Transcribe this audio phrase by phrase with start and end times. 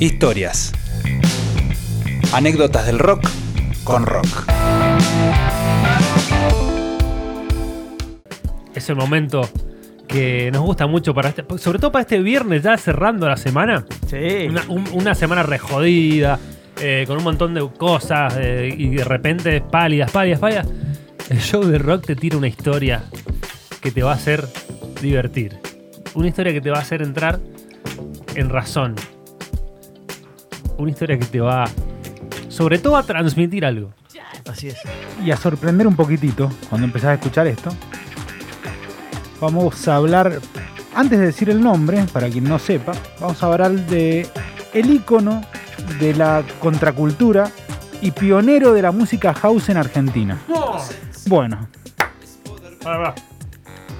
[0.00, 0.72] Historias.
[2.32, 3.28] Anécdotas del rock
[3.84, 4.26] con rock.
[8.74, 9.48] Es el momento
[10.06, 13.84] que nos gusta mucho para este, sobre todo para este viernes ya cerrando la semana.
[14.08, 14.46] Sí.
[14.48, 16.38] Una, un- una semana re jodida,
[16.80, 20.66] eh, con un montón de cosas eh, y de repente pálidas, pálidas, pálidas.
[21.28, 23.02] El show de rock te tira una historia
[23.82, 24.46] que te va a hacer
[25.02, 25.58] divertir.
[26.14, 27.38] Una historia que te va a hacer entrar
[28.34, 28.94] en razón.
[30.78, 31.64] Una historia que te va,
[32.48, 33.92] sobre todo, a transmitir algo.
[34.48, 34.76] Así es.
[35.22, 37.70] y a sorprender un poquitito cuando empezás a escuchar esto.
[39.40, 40.40] Vamos a hablar,
[40.94, 44.26] antes de decir el nombre, para quien no sepa, vamos a hablar de
[44.72, 45.42] el ícono
[46.00, 47.50] de la contracultura
[48.00, 50.38] y pionero de la música house en Argentina.
[51.26, 51.68] Bueno,
[52.82, 53.14] Pará, pará.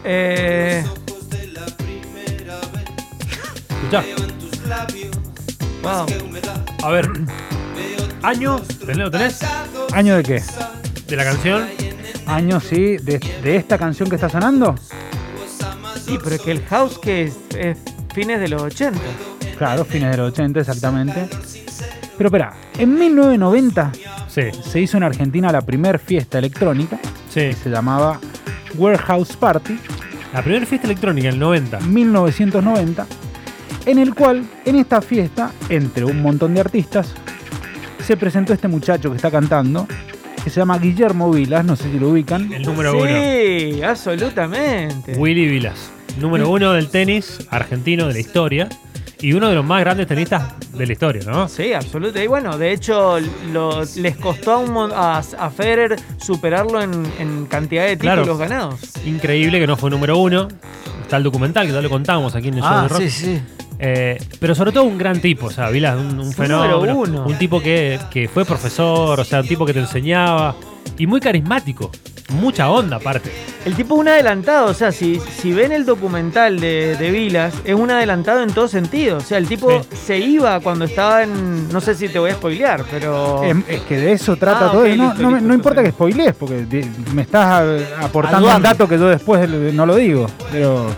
[0.04, 0.82] Eh,
[3.70, 4.04] Escuchá.
[5.82, 6.06] Wow.
[6.82, 7.08] A ver.
[8.22, 9.38] Año, ¿tenés- ¿lo tenés?
[9.92, 10.42] ¿año de qué?
[11.06, 11.66] De la canción.
[12.26, 14.74] ¿Año, sí, de, de esta canción que está sonando?
[16.04, 17.78] Sí, pero es que el house que es, es
[18.14, 18.98] fines de los 80.
[19.56, 21.28] Claro, fines de los 80 exactamente.
[22.16, 23.92] Pero espera, en 1990
[24.28, 27.40] Sí, se hizo en Argentina la primer fiesta electrónica, sí.
[27.40, 28.20] que se llamaba
[28.76, 29.78] Warehouse Party,
[30.34, 31.80] La primera fiesta electrónica, el 90.
[31.80, 33.06] 1990,
[33.90, 37.12] en el cual, en esta fiesta, entre un montón de artistas,
[38.04, 39.86] se presentó este muchacho que está cantando,
[40.42, 42.52] que se llama Guillermo Vilas, no sé si lo ubican.
[42.52, 43.06] El número uno.
[43.08, 45.12] sí, absolutamente.
[45.16, 45.90] Willy Vilas.
[46.20, 48.68] Número uno del tenis argentino de la historia.
[49.20, 51.48] Y uno de los más grandes tenistas de la historia, ¿no?
[51.48, 52.22] Sí, absolutamente.
[52.22, 53.16] Y bueno, de hecho,
[53.52, 58.22] lo- les costó a, un mon- a, a Federer superarlo en, en cantidad de Claro.
[58.22, 58.80] títulos ganados.
[59.04, 60.46] Increíble que no fue número uno.
[61.02, 63.02] Está el documental que ya lo contamos aquí en el show de rock.
[63.04, 63.40] Ah, sí.
[63.78, 66.96] Eh, pero sobre todo un gran tipo, o sea, Vilas, un, un fenómeno.
[66.96, 67.24] uno.
[67.26, 70.54] Un tipo que, que fue profesor, o sea, un tipo que te enseñaba.
[70.96, 71.90] Y muy carismático.
[72.30, 73.30] Mucha onda, aparte.
[73.64, 77.54] El tipo es un adelantado, o sea, si, si ven el documental de, de Vilas,
[77.64, 79.16] es un adelantado en todo sentido.
[79.16, 79.88] O sea, el tipo Sí.
[80.06, 81.68] se iba cuando estaba en.
[81.72, 83.42] No sé si te voy a spoilear, pero.
[83.44, 84.82] Es, es que de eso trata Ah, todo.
[84.82, 86.66] ok, y no, listo, no me- listo, no importa que spoilees, porque
[87.14, 87.64] me estás
[88.00, 90.26] aportando un dato que yo después no lo digo.
[90.52, 90.90] Pero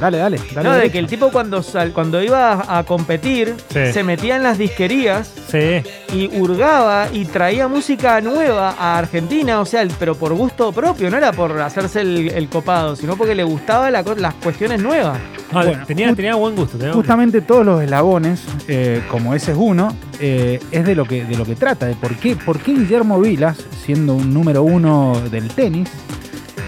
[0.00, 0.38] dale, dale.
[0.54, 0.92] dale no, de derecho.
[0.92, 3.92] que el tipo cuando sal- cuando iba a, competir, Sí.
[3.92, 5.82] se metía en las disquerías Sí.
[6.14, 11.10] y hurgaba y traía música nueva a Argentina, o sea, el- pero por gusto propio,
[11.10, 15.18] no era por hacerse el, el copado, sino porque le gustaban las cuestiones nuevas.
[15.54, 16.78] Ah, Bueno, tenía, tenía buen gusto.
[16.78, 21.04] tenía buen Justamente todos los eslabones, eh, como ese es uno, eh, es de lo
[21.04, 24.62] que de lo que trata, de por qué, por qué Guillermo Vilas, siendo un número
[24.62, 25.90] uno del tenis,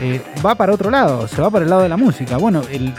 [0.01, 2.37] eh, va para otro lado, se va para el lado de la música.
[2.37, 2.93] Bueno, el,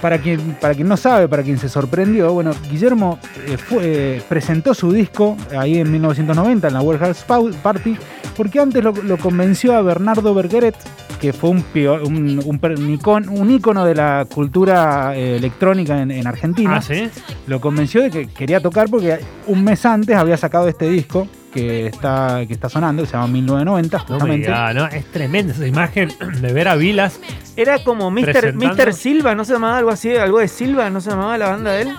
[0.00, 3.80] para quien para quien no sabe, para quien se sorprendió, bueno, Guillermo eh, fue-
[4.16, 7.24] eh, presentó su disco ahí en 1990 en la World House
[7.62, 7.96] Party,
[8.36, 10.76] porque antes lo, lo convenció a Bernardo Bergeret,
[11.20, 11.64] que fue un,
[12.04, 17.10] un, un un ícono de la cultura eh, electrónica en, en Argentina Ah, sí.
[17.48, 21.86] lo convenció de que quería tocar porque un mes antes había sacado este disco que
[21.86, 25.66] está, que está sonando, que se llama 1990, No me diga, no, es tremenda esa
[25.66, 26.10] imagen
[26.40, 27.20] de ver a Vilas.
[27.56, 28.54] Era como Mr.
[28.54, 28.92] Mr.
[28.92, 30.14] Silva, ¿no se llamaba algo así?
[30.16, 30.90] ¿Algo de Silva?
[30.90, 31.94] ¿No se llamaba la banda de él?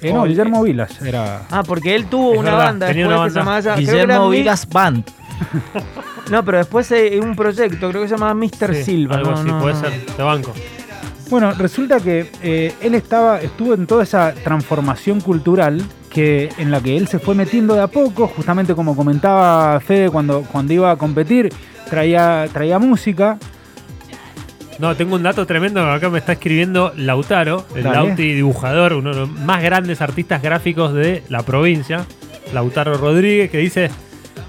[0.00, 1.42] Eh, no, Guillermo Vilas era.
[1.50, 3.60] Ah, porque él tuvo Es una verdad, banda tenía que se llamaba...
[3.60, 5.04] ya- creo que era Guillermo Mi- Vilas Band.
[6.30, 8.74] No, pero después hay un proyecto, creo que se llamaba Mr.
[8.76, 9.16] Sí, Silva.
[9.16, 9.80] Algo no, así, no, puede no.
[9.80, 10.06] ser.
[10.16, 10.54] Te banco.
[11.32, 16.82] Bueno, resulta que eh, él estaba, estuvo en toda esa transformación cultural que, en la
[16.82, 20.90] que él se fue metiendo de a poco, justamente como comentaba Fede cuando, cuando iba
[20.90, 21.48] a competir,
[21.88, 23.38] traía, traía música.
[24.78, 25.90] No, tengo un dato tremendo.
[25.90, 28.08] Acá me está escribiendo Lautaro, el Dale.
[28.08, 32.04] Lauti dibujador, uno de los más grandes artistas gráficos de la provincia.
[32.52, 33.88] Lautaro Rodríguez, que dice: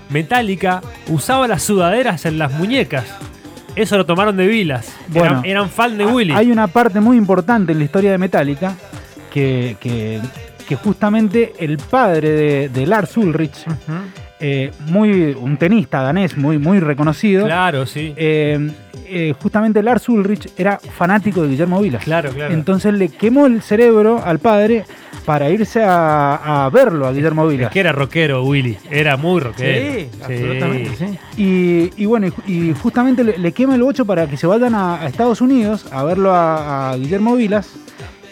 [0.10, 3.06] Metallica usaba las sudaderas en las muñecas.
[3.76, 4.94] Eso lo tomaron de Vilas.
[5.08, 6.34] Bueno, eran, eran fan de Willy.
[6.34, 8.76] Hay una parte muy importante en la historia de Metallica
[9.32, 10.22] que, que,
[10.68, 13.66] que justamente el padre de, de Lars Ulrich.
[14.46, 18.14] Eh, muy, un tenista danés muy, muy reconocido, Claro, sí.
[18.18, 18.70] eh,
[19.08, 22.04] eh, justamente Lars Ulrich era fanático de Guillermo Vilas.
[22.04, 22.54] Claro, claro.
[22.54, 24.84] Entonces le quemó el cerebro al padre
[25.26, 27.72] para irse a, a verlo a Guillermo es Vilas.
[27.72, 28.78] que era rockero, Willy.
[28.92, 30.00] Era muy rockero.
[30.00, 31.20] Sí, absolutamente, sí.
[31.42, 34.76] Y, y bueno, y, y justamente le, le quema el bocho para que se vayan
[34.76, 37.70] a, a Estados Unidos a verlo a, a Guillermo Vilas.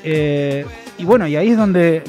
[0.04, 0.66] Eh,
[0.98, 2.04] y bueno, y ahí es donde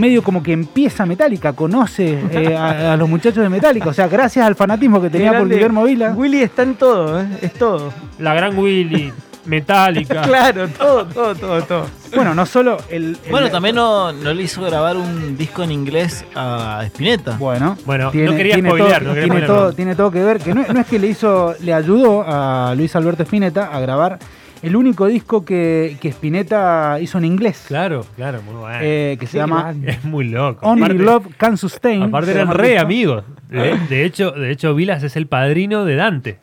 [0.00, 3.88] medio como que empieza Metallica, conoce eh, a, a los muchachos de Metallica.
[3.90, 5.48] O sea, gracias al fanatismo que tenía por.
[5.48, 6.16] Guillermo Vilas.
[6.16, 7.26] Willy está en todo, ¿eh?
[7.42, 7.92] es todo.
[8.18, 9.12] La gran Willy.
[9.46, 10.20] Metallica.
[10.30, 11.86] Claro, todo, todo, todo, todo.
[12.14, 13.16] Bueno, no solo el.
[13.24, 17.36] el- Bueno, también no, no le hizo grabar un disco en inglés a Spinetta.
[17.38, 20.38] Bueno, Bueno, no quería tiene spoilear, todo, no quería tiene, todo, tiene todo que ver,
[20.40, 24.18] que no, no es que le hizo, le ayudó a Luis Alberto Spinetta a grabar
[24.62, 28.78] el único disco que, que Spinetta hizo en inglés, Claro, claro, muy bueno.
[28.82, 30.66] eh, que se llama es muy loco.
[30.66, 32.02] Only Aparte- Love Can Sustain.
[32.02, 32.82] Aparte eran re disco.
[32.82, 33.24] amigos.
[33.48, 36.38] De, de hecho, de hecho, Vilas es el padrino de Dante.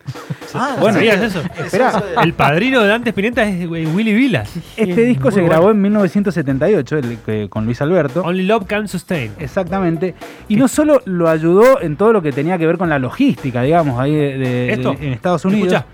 [0.53, 1.41] Ah, Bueno, ¿Sabías eso?
[1.63, 4.51] Espera, El padrino de Dante Spinetta es güey, Willy Vilas.
[4.75, 5.49] este disco se bueno.
[5.55, 8.21] grabó en 1978 el- que- con Luis Alberto.
[8.23, 9.31] Only Love Can Sustain.
[9.39, 10.15] Exactamente.
[10.49, 13.61] Y no solo lo ayudó en todo lo que tenía que ver con la logística,
[13.61, 14.93] digamos, ahí de, de- ¿Esto?
[14.93, 15.71] de- en Estados Unidos.
[15.73, 15.85] Escuchá.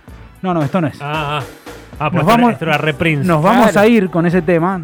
[0.42, 0.98] No, no, esto no es.
[1.00, 1.44] Ah, ah.
[2.00, 3.25] Ah, pues Nos vamos- reprints.
[3.25, 3.80] Nos vamos Claro.
[3.81, 4.81] a ir con ese tema,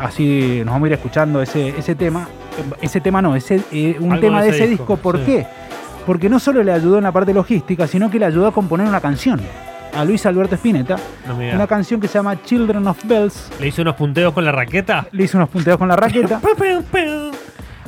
[0.00, 2.28] así nos vamos a ir escuchando ese, ese tema.
[2.80, 4.96] Ese tema no, ese, eh, un Algo tema de de ese ese disco, disco.
[5.02, 5.24] ¿Por sí.
[5.26, 5.46] qué?
[6.06, 8.86] Porque no solo le ayudó en la parte logística, sino que le ayudó a componer
[8.86, 9.40] una canción.
[9.96, 10.96] A Luis Alberto Spinetta,
[11.28, 13.50] No, una canción que se llama Children of Bells.
[13.60, 15.06] Le hizo unos punteos con la raqueta.
[15.12, 16.40] Le hizo unos punteos con la raqueta.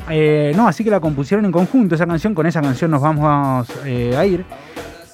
[0.09, 2.33] Eh, no, así que la compusieron en conjunto esa canción.
[2.33, 4.45] Con esa canción nos vamos eh, a ir.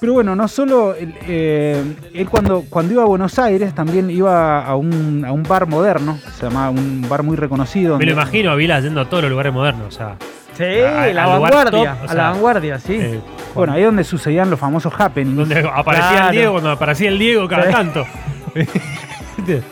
[0.00, 1.82] Pero bueno, no solo él, eh,
[2.12, 6.18] él cuando, cuando iba a Buenos Aires también iba a un, a un bar moderno,
[6.38, 7.96] se llamaba un bar muy reconocido.
[7.98, 9.86] Me lo imagino a Vilas yendo a todos los lugares modernos.
[9.88, 10.16] O sea,
[10.56, 11.70] Sí, A- la vanguardia.
[11.96, 12.94] top, o a la vanguardia, sí.
[13.00, 13.20] eh,
[13.54, 15.36] Bueno, ahí donde sucedían los famosos happenings.
[15.36, 16.26] donde aparecía Claro.
[16.28, 17.72] el Diego, cuando aparecía el Diego cada Sí.
[17.72, 18.06] tanto.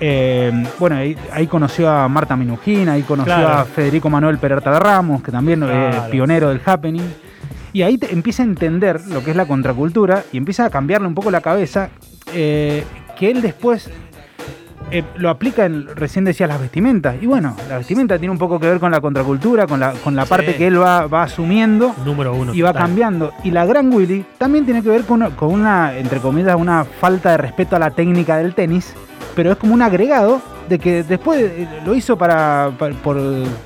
[0.00, 3.48] Eh, bueno, ahí, ahí conoció a Marta Minujín, ahí conoció Claro.
[3.48, 7.02] a Federico Manuel Peralta de Ramos, que también es pionero del happening.
[7.72, 11.06] Y ahí te- empieza a entender lo que es la contracultura y empieza a cambiarle
[11.08, 11.90] un poco la cabeza,
[12.34, 12.84] eh,
[13.18, 13.90] que él después
[14.90, 17.16] eh, lo aplica en, recién decía, las vestimentas.
[17.20, 20.16] Y bueno, la vestimenta tiene un poco que ver con la contracultura, con la, con
[20.16, 20.30] la Sí.
[20.30, 22.54] parte que él va, va asumiendo Número uno.
[22.54, 22.86] y va total.
[22.86, 23.32] cambiando.
[23.44, 26.84] Y la Gran Willy también tiene que ver con una, con una, entre comillas, una
[26.84, 28.94] falta de respeto a la técnica del tenis,
[29.36, 33.18] pero es como un agregado de que después eh, lo hizo para, para- por,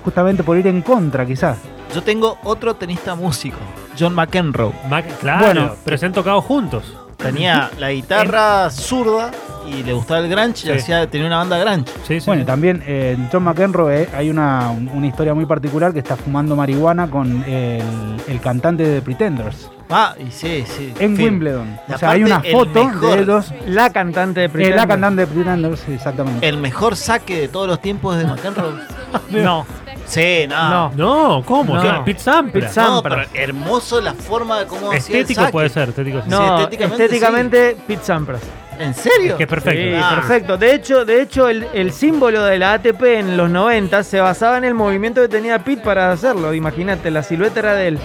[0.03, 1.57] justamente por ir en contra, quizás.
[1.95, 3.59] Yo tengo otro tenista músico,
[3.99, 4.73] John McEnroe.
[4.89, 5.75] Mac- claro, Bueno.
[5.85, 6.97] pero se han tocado juntos.
[7.17, 9.31] Tenía la guitarra zurda
[9.65, 10.71] y le gustaba el grunge y Sí.
[10.73, 11.85] hacía, tenía una banda grunge.
[12.06, 12.27] Sí, sí.
[12.27, 16.00] Bueno, y también eh, en John McEnroe eh, hay una, una historia muy particular que
[16.00, 17.81] está fumando marihuana con el,
[18.27, 20.93] el cantante de Pretenders Ah, y sí, sí.
[20.99, 21.17] en.
[21.17, 21.79] Wimbledon.
[21.94, 23.53] O sea, hay una foto mejor- de ellos.
[23.67, 24.77] La cantante de eh, Pretender.
[24.81, 26.49] la cantante de Pretenders, exactamente.
[26.49, 28.73] El mejor saque de todos los tiempos de McEnroe.
[29.31, 29.67] No,
[30.07, 30.69] sí, no.
[30.71, 30.93] no.
[30.97, 31.77] No, ¿cómo?
[31.77, 32.05] No.
[32.05, 32.53] Pete Sampras.
[32.53, 33.29] Pete No, Sampras.
[33.33, 36.29] pero hermoso la forma de cómo Estético puede ser, estético sí.
[36.31, 38.41] No, estéticamente estéticamente, Pete Sampras.
[38.79, 39.33] ¿En serio?
[39.33, 39.81] Es que es perfecto.
[39.83, 40.13] Sí, Ah.
[40.17, 40.57] perfecto.
[40.57, 44.57] De hecho, de hecho el, el símbolo de la ATP en los 90 se basaba
[44.59, 46.53] en el movimiento que tenía Pete para hacerlo.
[46.55, 47.99] Imagínate, la silueta era de él.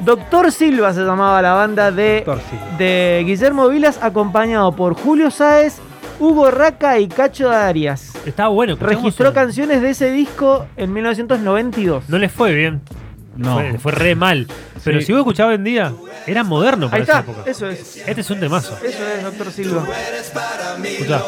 [0.00, 2.24] Doctor Silva se llamaba la banda de,
[2.78, 5.80] de Guillermo Vilas, acompañado por Julio Sáez,
[6.20, 8.12] Hugo Raca y Cacho Arias.
[8.26, 8.76] Estaba bueno.
[8.78, 12.04] Registró canciones de ese disco en 1992.
[12.08, 12.80] No les fue bien.
[13.36, 13.54] No.
[13.54, 14.46] Fue, fue re mal.
[14.84, 15.06] Pero Sí.
[15.06, 15.92] si vos escuchabas en día,
[16.26, 17.50] era moderno para Ahí esa está, época.
[17.50, 17.96] eso es.
[18.06, 18.76] Este es un temazo.
[18.84, 19.86] Eso es, Doctor Silva.
[20.84, 21.22] Escuchá.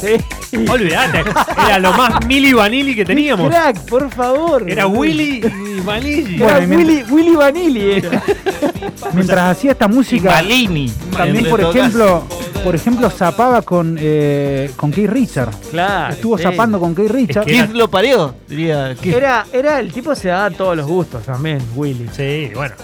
[0.00, 0.56] Sí.
[0.70, 1.24] Olvídate.
[1.66, 3.48] Era lo más Milli Vanilli que teníamos.
[3.50, 4.68] Crack, por favor.
[4.68, 6.42] Era Willy y Vanilli.
[6.42, 7.92] Era Bueno, Willy, Willy Vanilli.
[7.92, 8.22] era.
[9.14, 10.92] Mientras hacía esta música, Malini.
[11.16, 12.24] también, por ejemplo,
[12.64, 15.50] por ejemplo, zapaba con, eh, con Keith Richard.
[15.70, 16.12] Claro.
[16.14, 16.44] Estuvo sí.
[16.44, 17.44] zapando con Keith Richard.
[17.46, 18.34] que- ¿Quién lo parió?
[18.48, 18.94] Diría.
[19.00, 19.14] ¿quién?
[19.16, 22.08] Era, era el tipo se daba todos los gustos también, Willy.
[22.12, 22.74] Sí, bueno.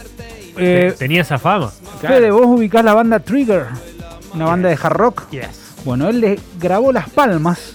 [0.58, 1.70] Eh, Tenía esa fama.
[2.00, 3.66] Fede, vos ubicás la banda Trigger,
[4.34, 5.30] una banda de hard rock.
[5.30, 5.74] Yes.
[5.84, 7.74] Bueno, él le grabó las palmas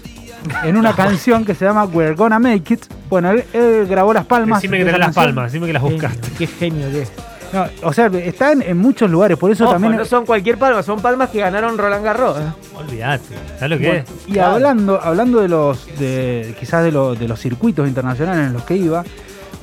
[0.63, 2.85] en una canción que se llama We're Gonna Make It.
[3.09, 4.61] Bueno, él, él grabó las palmas.
[4.61, 6.27] Decime de que tenés las palmas, decime que las buscaste.
[6.37, 7.11] Qué genio que es.
[7.53, 9.97] No, o sea, está en, muchos lugares, por eso Ojo, también.
[9.97, 12.37] no son cualquier palma, son palmas que ganaron Roland Garros.
[12.75, 13.35] Olvídate.
[13.59, 14.33] ¿Sabes lo que Bueno, es?
[14.35, 18.63] y hablando, hablando de los, de, quizás de, lo- de los circuitos internacionales en los
[18.63, 19.03] que iba,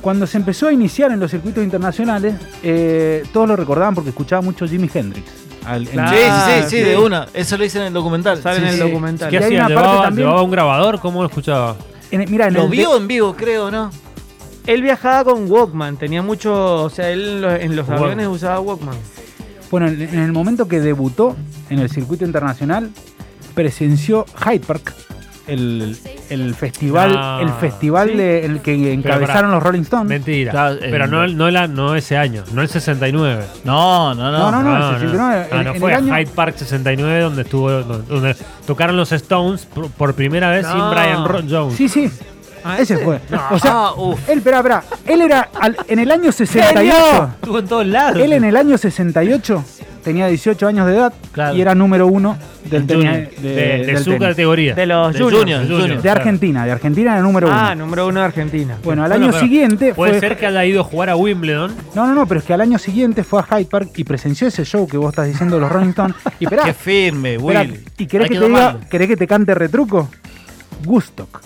[0.01, 4.41] cuando se empezó a iniciar en los circuitos internacionales, eh, todos lo recordaban porque escuchaba
[4.41, 5.27] mucho Jimi Hendrix.
[5.65, 6.15] Al- Claro.
[6.17, 7.27] Sí, sí, sí, de una.
[7.33, 8.41] Eso lo hice en el documental.
[8.41, 8.79] Sale Sí, en el sí.
[8.81, 9.29] documental.
[9.29, 9.67] ¿Qué Y hay hacía?
[9.67, 10.99] ¿Llevaba, también- llevaba un grabador?
[10.99, 11.75] ¿Cómo lo escuchaba?
[12.11, 13.91] en- mirá, en Lo el de- vio en vivo, creo, ¿no?
[14.67, 18.03] Él viajaba con Walkman, tenía mucho, o sea, él en los, en los Walkman.
[18.11, 18.95] aviones usaba Walkman.
[19.71, 21.35] Bueno, en el momento que debutó
[21.69, 22.89] en el circuito internacional,
[23.53, 24.93] presenció Hyde Park,
[25.47, 25.97] el,
[26.29, 27.39] el festival, No.
[27.41, 28.17] el festival Sí.
[28.17, 29.47] de- el que encabezaron pará.
[29.55, 30.07] los Rolling Stones.
[30.07, 30.51] Mentira.
[30.51, 33.43] Claro, Pero no, no, la, no ese año, no el 69.
[33.63, 34.51] No, no, no.
[34.51, 35.47] No, no, no, el 69.
[35.51, 38.35] Ah, en- no en fue el año- Hyde Park 69 donde estuvo donde, donde
[38.67, 40.91] tocaron los Stones por, por primera vez sin No.
[40.91, 41.75] Brian Jones.
[41.75, 42.11] Sí, sí.
[42.79, 43.19] Ese fue.
[43.51, 43.93] O sea, Ah,
[44.27, 44.83] él, espera, espera.
[45.05, 47.29] Él era al- en el año 68.
[47.41, 48.21] Estuvo en todos lados.
[48.21, 49.63] Él en el año 68
[50.03, 51.55] tenía 18 años de edad Claro.
[51.55, 53.05] y era número uno del tenis.
[53.41, 54.19] De- de, de del su tenis.
[54.29, 54.73] categoría.
[54.75, 55.39] De los De juniors.
[55.41, 55.81] Junior, Junior.
[55.81, 56.01] Junior.
[56.01, 57.85] De Argentina, de Argentina era número Ah, uno.
[57.85, 58.77] número uno de Argentina.
[58.83, 60.19] Bueno, al Bueno, año siguiente Puede fue.
[60.21, 61.75] ser que haya ido a jugar a Wimbledon.
[61.95, 64.47] No, no, no, pero es que al año siguiente fue a Hyde Park y presenció
[64.47, 66.15] ese show que vos estás diciendo de los Rolling Stones.
[66.39, 67.83] Y Qué firme, Will.
[67.97, 70.09] ¿y querés Hay que, te diga, querés que te cante retruco?
[70.85, 71.41] Gustock.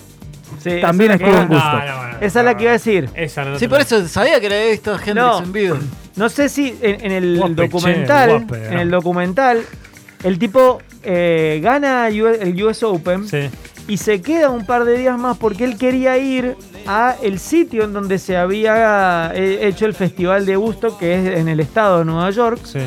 [0.64, 1.78] Sí, También la estuvo en que- Gusto.
[2.20, 3.10] Esa es la que iba a decir.
[3.14, 5.38] Esa no Sí, por eso sabía que le había visto a Hendrix No.
[5.42, 5.76] en vivo.
[6.16, 8.80] No sé si en, en el Guape, documental, che, guape, en no.
[8.80, 9.62] el documental,
[10.22, 13.50] el tipo eh, gana el US Open Sí.
[13.88, 16.56] y se queda un par de días más porque él quería ir
[16.86, 21.38] a el sitio en donde se había eh, hecho el festival de Gusto, que es
[21.38, 22.78] en el estado de Nueva York, Sí.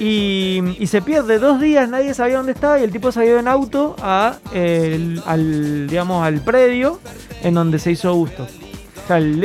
[0.00, 3.46] Y, y se pierde dos días, nadie sabía dónde estaba y el tipo ido en
[3.48, 6.98] auto a, el- al, digamos, al predio
[7.42, 8.44] en donde se hizo Gusto.
[8.44, 9.40] O sea, el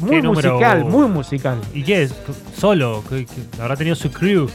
[0.00, 1.58] muy musical, muy musical.
[1.72, 2.14] ¿Y qué es?
[2.56, 3.02] ¿Solo?
[3.08, 4.48] ¿Qué- qué- ¿Habrá tenido su crew?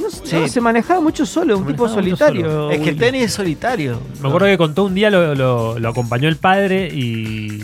[0.00, 0.36] No, sé, Sí.
[0.36, 2.42] no, se manejaba mucho solo, un Se tipo solitario.
[2.50, 2.70] solo.
[2.70, 4.00] Es que el tenis es solitario.
[4.20, 7.60] Me acuerdo que contó un día, lo, lo- lo acompañó el padre y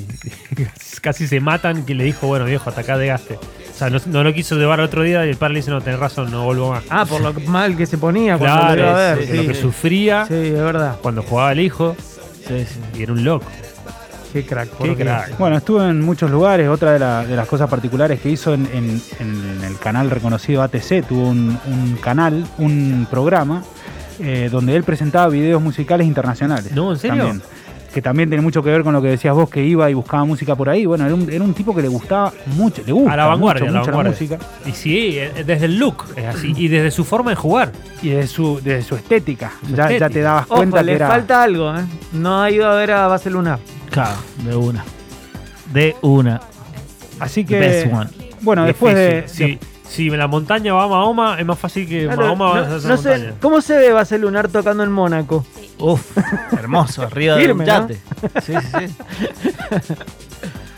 [1.01, 3.35] casi se matan, que le dijo, bueno viejo, hasta acá degaste.
[3.35, 5.71] O sea, no, no lo quiso llevar al otro día y el padre le dice,
[5.71, 6.85] no, tenés razón, no vuelvo más.
[6.91, 9.29] Ah, por lo mal que se ponía cuando lo iba a claro, ver.
[9.29, 10.97] que lo que sí, sufría es verdad.
[11.03, 11.97] cuando jugaba el hijo
[12.47, 12.81] Sí, sí.
[12.99, 13.47] y era un loco.
[14.33, 14.69] Qué crack.
[14.71, 15.37] por Qué crack.
[15.39, 16.69] Bueno, estuvo en muchos lugares.
[16.69, 20.63] Otra de, la- de las cosas particulares que hizo en, en- en el canal reconocido
[20.63, 23.63] ATC, tuvo un, un canal, un programa,
[24.21, 26.73] eh, donde él presentaba videos musicales internacionales.
[26.73, 27.25] No, ¿en serio?
[27.25, 27.43] También.
[27.93, 30.25] que también tiene mucho que ver con lo que decías vos, que iba y buscaba
[30.25, 30.87] música por ahí.
[30.87, 33.65] Bueno, era un, era un tipo que le gustaba mucho, le gusta A la vanguardia,
[33.67, 34.39] mucho, a la mucho la vanguardia.
[34.39, 34.47] música.
[34.67, 36.55] Y sí, eh, desde el look es así.
[36.57, 37.71] Y desde su forma de jugar.
[38.01, 39.53] Y desde su, desde su estética.
[39.69, 41.09] Su ya, te dabas Ojo, cuenta que le era...
[41.09, 41.83] falta algo, ¿eh?
[42.15, 43.59] No ha ido a ver a Base Lunar.
[43.93, 44.85] Claro, de una.
[45.73, 46.41] De una.
[47.21, 47.61] Así The que...
[47.61, 48.11] best one.
[48.41, 49.23] Bueno, después de...
[49.23, 49.59] Difícil.
[49.89, 52.79] Si, la montaña va a Mahoma, es más fácil que Claro, Mahoma no- vaya a
[52.79, 53.35] esa no sé, montaña.
[53.43, 55.45] ¿Cómo se ve Base Lunar tocando en Mónaco?
[55.79, 56.17] Uf,
[56.59, 57.89] hermoso, arriba de Firme, un ¿no?
[57.89, 58.01] yate.
[58.43, 59.95] Sí, sí, sí.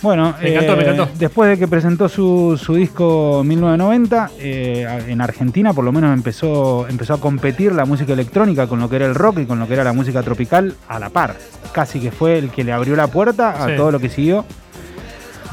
[0.04, 1.08] Bueno, Me encantó, me encantó.
[1.18, 6.86] después de que presentó su, su disco 1990, eh, en Argentina por lo menos empezó,
[6.88, 9.66] empezó a competir la música electrónica con lo que era el rock y con lo
[9.66, 11.36] que era la música tropical a la par.
[11.72, 13.76] Casi que fue el que le abrió la puerta a Sí.
[13.78, 14.44] todo lo que siguió.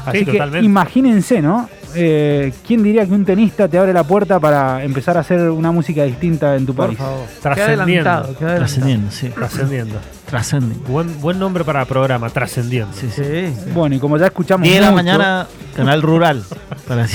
[0.04, 0.66] Así Sí, que totalmente.
[0.66, 1.70] imagínense, ¿no?
[1.94, 5.72] Eh, ¿Quién diría que un tenista te abre la puerta para empezar a hacer una
[5.72, 6.98] música distinta en tu Por país?
[6.98, 7.26] favor.
[7.40, 8.36] Trascendiendo.
[8.38, 8.44] qué.
[8.44, 9.28] Trascendiendo, sí.
[9.28, 9.94] Trascendiendo.
[10.26, 10.88] Trascendiendo.
[10.88, 12.92] Buen, buen nombre para programa, Trascendiendo.
[12.94, 13.22] Sí, sí.
[13.24, 13.70] Sí, sí.
[13.74, 15.46] Bueno, y como ya escuchamos 10 de la mucho- mañana,
[15.76, 16.42] canal rural.
[16.88, 17.06] Para.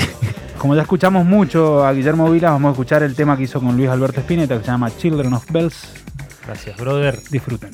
[0.58, 3.76] Como ya escuchamos mucho a Guillermo Vilas, vamos a escuchar el tema que hizo con
[3.76, 5.88] Luis Alberto Spinetta que se llama Children of Bells.
[6.46, 7.18] Gracias, brother.
[7.30, 7.70] Disfruten.